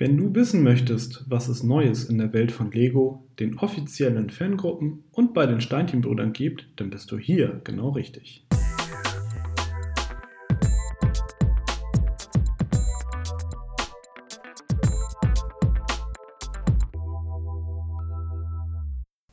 [0.00, 5.02] Wenn du wissen möchtest, was es Neues in der Welt von Lego, den offiziellen Fangruppen
[5.10, 8.46] und bei den Steinchenbrüdern gibt, dann bist du hier genau richtig.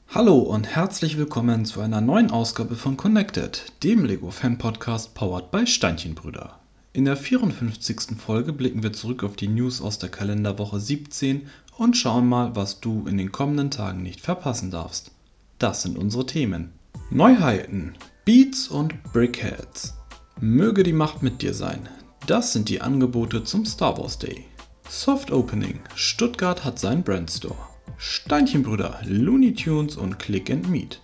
[0.09, 5.51] Hallo und herzlich willkommen zu einer neuen Ausgabe von Connected, dem Lego Fan Podcast powered
[5.51, 6.59] by Steinchenbrüder.
[6.95, 8.17] In der 54.
[8.17, 11.45] Folge blicken wir zurück auf die News aus der Kalenderwoche 17
[11.75, 15.11] und schauen mal, was du in den kommenden Tagen nicht verpassen darfst.
[15.59, 16.71] Das sind unsere Themen.
[17.09, 19.95] Neuheiten, Beats und Brickheads.
[20.39, 21.89] Möge die Macht mit dir sein.
[22.27, 24.45] Das sind die Angebote zum Star Wars Day.
[24.87, 25.81] Soft Opening.
[25.95, 27.57] Stuttgart hat seinen Brandstore.
[27.97, 31.01] Steinchenbrüder, Looney Tunes und Click and Meet.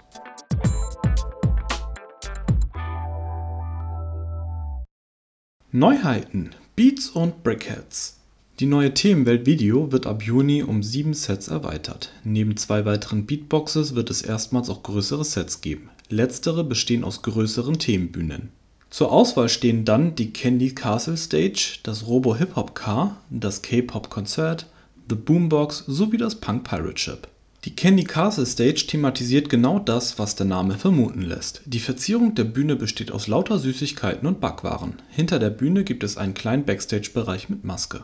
[5.73, 8.17] Neuheiten, Beats und Brickheads.
[8.59, 12.11] Die neue Themenwelt Video wird ab Juni um sieben Sets erweitert.
[12.25, 15.89] Neben zwei weiteren Beatboxes wird es erstmals auch größere Sets geben.
[16.09, 18.49] Letztere bestehen aus größeren Themenbühnen.
[18.89, 24.09] Zur Auswahl stehen dann die Candy Castle Stage, das Robo Hip Hop Car, das K-Pop
[24.09, 24.65] Konzert,
[25.09, 27.29] The Boombox sowie das Punk Pirate Ship.
[27.63, 31.61] Die Candy Castle Stage thematisiert genau das, was der Name vermuten lässt.
[31.65, 34.95] Die Verzierung der Bühne besteht aus lauter Süßigkeiten und Backwaren.
[35.09, 38.03] Hinter der Bühne gibt es einen kleinen Backstage-Bereich mit Maske.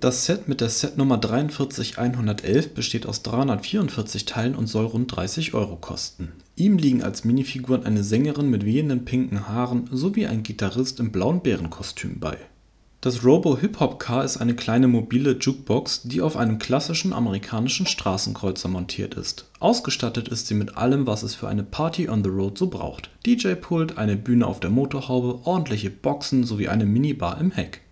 [0.00, 5.76] Das Set mit der Setnummer 43111 besteht aus 344 Teilen und soll rund 30 Euro
[5.76, 6.32] kosten.
[6.56, 11.42] Ihm liegen als Minifiguren eine Sängerin mit wehenden pinken Haaren sowie ein Gitarrist im blauen
[11.42, 12.38] Bärenkostüm bei
[13.02, 19.14] das Robo Hip-Hop-Car ist eine kleine mobile Jukebox, die auf einem klassischen amerikanischen Straßenkreuzer montiert
[19.14, 19.44] ist.
[19.60, 23.10] Ausgestattet ist sie mit allem, was es für eine Party on the Road so braucht:
[23.26, 27.82] DJ-Pult, eine Bühne auf der Motorhaube, ordentliche Boxen sowie eine Minibar im Heck.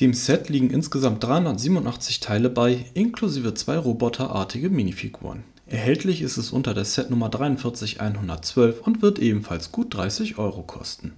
[0.00, 5.44] Dem Set liegen insgesamt 387 Teile bei, inklusive zwei roboterartige Minifiguren.
[5.66, 11.12] Erhältlich ist es unter der Setnummer 43112 und wird ebenfalls gut 30 Euro kosten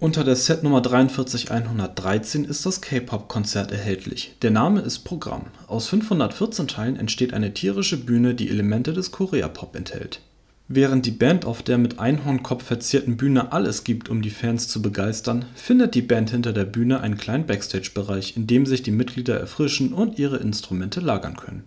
[0.00, 4.34] unter der Setnummer 43113 ist das K-Pop-Konzert erhältlich.
[4.40, 5.46] Der Name ist Programm.
[5.66, 10.22] Aus 514 Teilen entsteht eine tierische Bühne, die Elemente des Korea-Pop enthält.
[10.68, 14.80] Während die Band auf der mit Einhornkopf verzierten Bühne alles gibt, um die Fans zu
[14.80, 19.38] begeistern, findet die Band hinter der Bühne einen kleinen Backstage-Bereich, in dem sich die Mitglieder
[19.38, 21.64] erfrischen und ihre Instrumente lagern können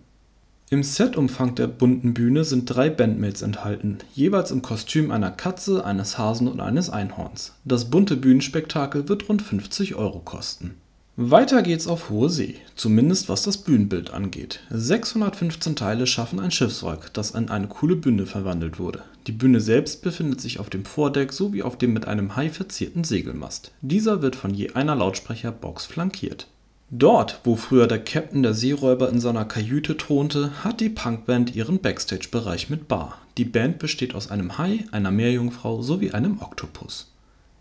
[0.74, 6.18] im Setumfang der bunten Bühne sind drei Bandmates enthalten, jeweils im Kostüm einer Katze, eines
[6.18, 7.52] Hasen und eines Einhorns.
[7.64, 10.74] Das bunte Bühnenspektakel wird rund 50 Euro kosten.
[11.16, 14.60] Weiter geht's auf hohe See, zumindest was das Bühnenbild angeht.
[14.70, 19.02] 615 Teile schaffen ein Schiffswrack, das in eine coole Bühne verwandelt wurde.
[19.28, 23.04] Die Bühne selbst befindet sich auf dem Vordeck sowie auf dem mit einem Hai verzierten
[23.04, 23.70] Segelmast.
[23.80, 26.48] Dieser wird von je einer Lautsprecherbox flankiert
[26.96, 31.80] Dort, wo früher der Captain der Seeräuber in seiner Kajüte thronte, hat die Punkband ihren
[31.80, 33.18] Backstage-Bereich mit Bar.
[33.36, 37.10] Die Band besteht aus einem Hai, einer Meerjungfrau sowie einem Oktopus.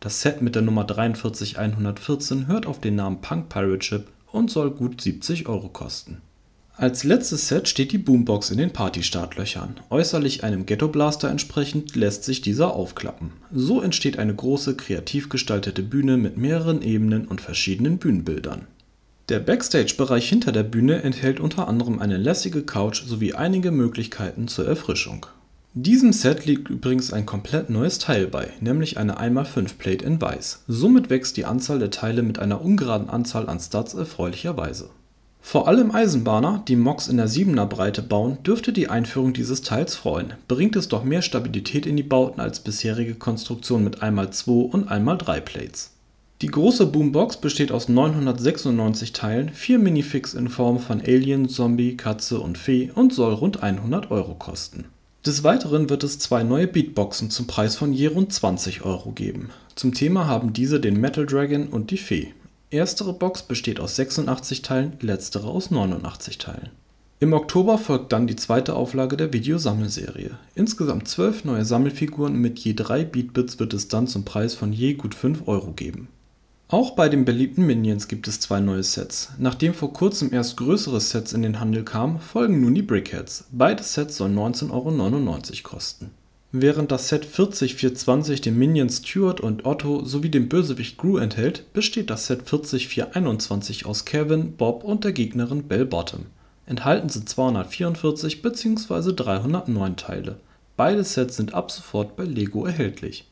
[0.02, 4.70] Das Set mit der Nummer 43114 hört auf den Namen Punk Pirate Ship und soll
[4.70, 6.22] gut 70 Euro kosten.
[6.76, 9.80] Als letztes Set steht die Boombox in den Partystartlöchern.
[9.90, 13.32] Äußerlich einem Ghetto Blaster entsprechend lässt sich dieser aufklappen.
[13.52, 18.68] So entsteht eine große, kreativ gestaltete Bühne mit mehreren Ebenen und verschiedenen Bühnenbildern
[19.30, 24.68] der Backstage-Bereich hinter der Bühne enthält unter anderem eine lässige Couch sowie einige Möglichkeiten zur
[24.68, 25.26] Erfrischung.
[25.74, 30.64] Diesem Set liegt übrigens ein komplett neues Teil bei, nämlich eine 1x5 Plate in Weiß.
[30.68, 34.90] Somit wächst die Anzahl der Teile mit einer ungeraden Anzahl an Studs erfreulicherweise.
[35.40, 39.96] Vor allem Eisenbahner, die Mocs in der 7er Breite bauen, dürfte die Einführung dieses Teils
[39.96, 44.92] freuen, bringt es doch mehr Stabilität in die Bauten als bisherige Konstruktionen mit 1x2 und
[44.92, 45.93] 1x3 Plates
[46.44, 52.42] die große Boombox besteht aus 996 Teilen, vier Minifigs in Form von Alien, Zombie, Katze
[52.42, 54.84] und Fee und soll rund 100 Euro kosten.
[55.26, 59.52] Des Weiteren wird es zwei neue Beatboxen zum Preis von je rund 20 Euro geben.
[59.76, 62.34] Zum Thema haben diese den Metal Dragon und die Fee.
[62.72, 66.72] Erstere Box besteht aus 86 Teilen, letztere aus 89 Teilen.
[67.22, 70.32] Im Oktober folgt dann die zweite Auflage der Videosammelserie.
[70.56, 74.96] Insgesamt zwölf neue Sammelfiguren mit je drei Beatbits wird es dann zum Preis von je
[74.96, 76.10] gut 5 Euro geben
[76.70, 79.34] auch bei den beliebten Minions gibt es zwei neue Sets.
[79.38, 83.46] Nachdem vor kurzem erst größere Sets in den Handel kamen, folgen nun die Brickheads.
[83.52, 86.10] Beide Sets sollen 19,99 Euro kosten.
[86.52, 92.10] Während das Set 40420 den Minions Stuart und Otto sowie den Bösewicht Gru enthält, besteht
[92.10, 96.26] das Set 40421 aus Kevin, Bob und der Gegnerin Bell Bottom.
[96.66, 99.14] Enthalten sind 244 bzw.
[99.14, 100.40] 309 Teile.
[100.78, 103.26] Beide Sets sind ab sofort bei Lego erhältlich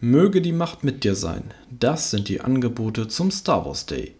[0.00, 1.42] Möge die Macht mit dir sein.
[1.76, 4.12] Das sind die Angebote zum Star Wars Day.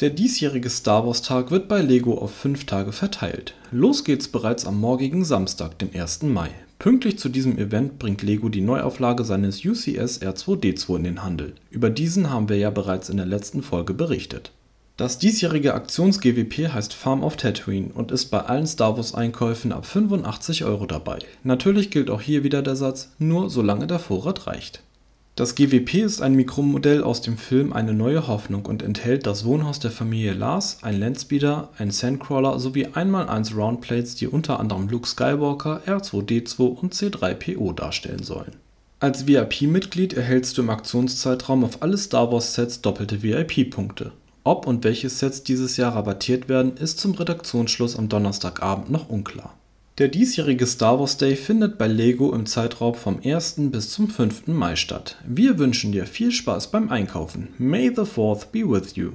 [0.00, 3.54] Der diesjährige Star Wars Tag wird bei Lego auf fünf Tage verteilt.
[3.70, 6.24] Los geht's bereits am morgigen Samstag, den 1.
[6.24, 6.50] Mai.
[6.80, 11.54] Pünktlich zu diesem Event bringt Lego die Neuauflage seines UCS R2D2 in den Handel.
[11.70, 14.50] Über diesen haben wir ja bereits in der letzten Folge berichtet.
[14.96, 20.64] Das diesjährige Aktions-GWP heißt Farm of Tatooine und ist bei allen Star Wars-Einkäufen ab 85
[20.64, 21.20] Euro dabei.
[21.44, 24.82] Natürlich gilt auch hier wieder der Satz: nur solange der Vorrat reicht.
[25.40, 29.80] Das GWP ist ein Mikromodell aus dem Film Eine neue Hoffnung und enthält das Wohnhaus
[29.80, 35.80] der Familie Lars, ein Landspeeder, ein Sandcrawler sowie 1x1 Roundplates, die unter anderem Luke Skywalker,
[35.86, 38.56] R2D2 und C3PO darstellen sollen.
[38.98, 44.12] Als VIP-Mitglied erhältst du im Aktionszeitraum auf alle Star Wars-Sets doppelte VIP-Punkte.
[44.44, 49.54] Ob und welche Sets dieses Jahr rabattiert werden, ist zum Redaktionsschluss am Donnerstagabend noch unklar
[50.00, 53.56] der diesjährige Star Wars Day findet bei Lego im Zeitraum vom 1.
[53.70, 54.46] bis zum 5.
[54.46, 55.18] Mai statt.
[55.26, 57.48] Wir wünschen dir viel Spaß beim Einkaufen.
[57.58, 59.12] May the 4th be with you.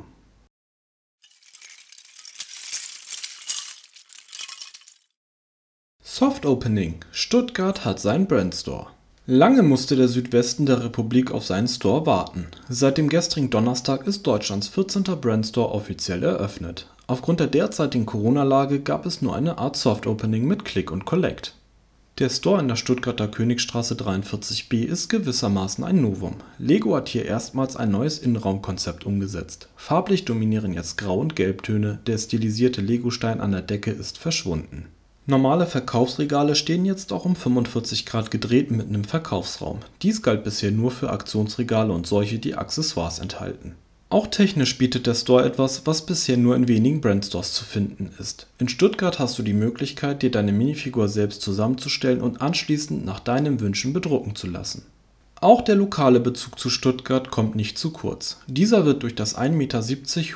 [6.04, 7.00] Soft Opening.
[7.12, 8.95] Stuttgart hat seinen Brandstore.
[9.28, 12.46] Lange musste der Südwesten der Republik auf seinen Store warten.
[12.70, 15.02] Seit dem gestrigen Donnerstag ist Deutschlands 14.
[15.20, 16.86] Brandstore offiziell eröffnet.
[17.08, 21.56] Aufgrund der derzeitigen Corona-Lage gab es nur eine Art Soft-Opening mit Click und Collect.
[22.20, 26.36] Der Store in der Stuttgarter Königstraße 43b ist gewissermaßen ein Novum.
[26.60, 29.70] Lego hat hier erstmals ein neues Innenraumkonzept umgesetzt.
[29.76, 34.86] Farblich dominieren jetzt Grau- und Gelbtöne, der stilisierte Legostein an der Decke ist verschwunden.
[35.28, 39.80] Normale Verkaufsregale stehen jetzt auch um 45 Grad gedreht mitten im Verkaufsraum.
[40.02, 43.76] Dies galt bisher nur für Aktionsregale und solche, die Accessoires enthalten
[44.16, 48.48] auch technisch bietet der Store etwas, was bisher nur in wenigen Brandstores zu finden ist.
[48.60, 53.60] In Stuttgart hast du die Möglichkeit, dir deine Minifigur selbst zusammenzustellen und anschließend nach deinen
[53.60, 54.84] Wünschen bedrucken zu lassen.
[55.42, 58.40] Auch der lokale Bezug zu Stuttgart kommt nicht zu kurz.
[58.48, 59.82] Dieser wird durch das 1,70 Meter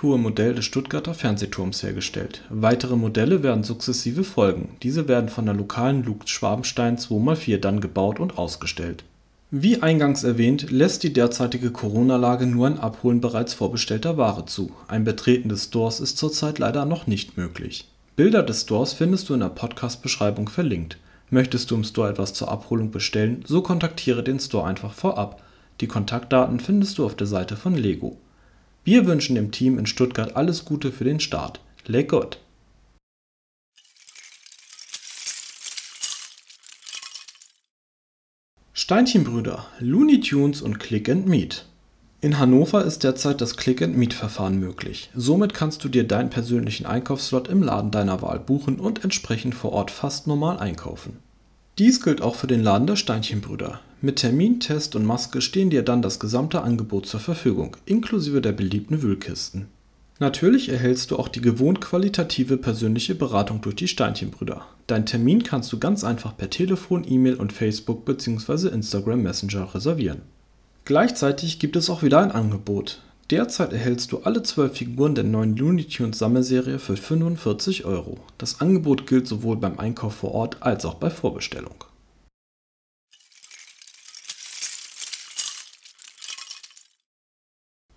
[0.03, 2.43] hohe Modell des Stuttgarter Fernsehturms hergestellt.
[2.49, 4.69] Weitere Modelle werden sukzessive folgen.
[4.83, 9.03] Diese werden von der lokalen Lux Schwabenstein 2x4 dann gebaut und ausgestellt
[9.51, 14.71] wie eingangs erwähnt, lässt die derzeitige Corona-Lage nur ein Abholen bereits vorbestellter Ware zu.
[14.87, 17.87] Ein Betreten des Stores ist zurzeit leider noch nicht möglich.
[18.15, 20.97] Bilder des Stores findest du in der Podcast-Beschreibung verlinkt.
[21.31, 25.43] Möchtest du im Store etwas zur Abholung bestellen, so kontaktiere den Store einfach vorab.
[25.79, 28.17] Die Kontaktdaten findest du auf der Seite von Lego.
[28.83, 31.59] Wir wünschen dem Team in Stuttgart alles Gute für den Start.
[31.85, 32.39] Leg gut!
[38.73, 41.68] Steinchenbrüder, Looney Tunes und Click and Meet.
[42.21, 45.09] In Hannover ist derzeit das Click and Meet Verfahren möglich.
[45.15, 49.71] Somit kannst du dir deinen persönlichen Einkaufsslot im Laden deiner Wahl buchen und entsprechend vor
[49.71, 51.19] Ort fast normal einkaufen.
[51.77, 53.79] Dies gilt auch für den Laden der Steinchenbrüder.
[54.01, 58.51] Mit Termin, Test und Maske stehen dir dann das gesamte Angebot zur Verfügung, inklusive der
[58.51, 59.67] beliebten Wühlkisten.
[60.19, 64.65] Natürlich erhältst du auch die gewohnt qualitative persönliche Beratung durch die Steinchenbrüder.
[64.87, 68.67] Deinen Termin kannst du ganz einfach per Telefon, E-Mail und Facebook bzw.
[68.67, 70.23] Instagram Messenger reservieren.
[70.89, 73.03] Gleichzeitig gibt es auch wieder ein Angebot.
[73.29, 78.17] Derzeit erhältst du alle 12 Figuren der neuen Looney Tunes Sammelserie für 45 Euro.
[78.39, 81.75] Das Angebot gilt sowohl beim Einkauf vor Ort als auch bei Vorbestellung.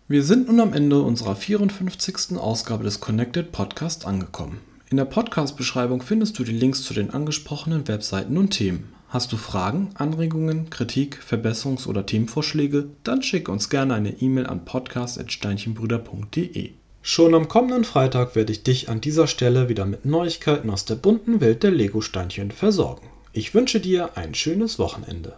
[0.06, 2.36] Wir sind nun am Ende unserer 54.
[2.36, 4.60] Ausgabe des Connected Podcast angekommen.
[4.90, 8.92] In der Podcast-Beschreibung findest du die Links zu den angesprochenen Webseiten und Themen.
[9.12, 12.88] Hast du Fragen, Anregungen, Kritik, Verbesserungs- oder Themenvorschläge?
[13.04, 16.70] Dann schick uns gerne eine E-Mail an podcast.steinchenbrüder.de.
[17.02, 20.94] Schon am kommenden Freitag werde ich dich an dieser Stelle wieder mit Neuigkeiten aus der
[20.94, 23.06] bunten Welt der Lego-Steinchen versorgen.
[23.34, 25.34] Ich wünsche dir ein schönes Wochenende.